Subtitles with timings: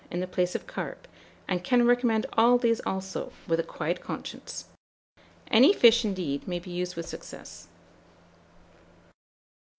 [0.09, 1.07] in the place of carp,
[1.47, 4.65] and can recommend all these also, with a quiet conscience.
[5.49, 7.67] Any fish, indeed, may be used with success.